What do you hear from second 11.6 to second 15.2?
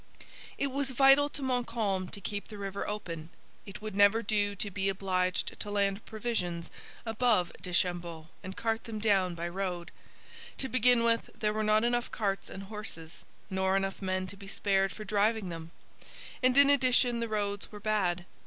not enough carts and horses, nor enough men to be spared for